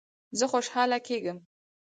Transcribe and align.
زه 0.37 0.45
خوشحاله 0.51 0.97
کیږم 1.07 1.37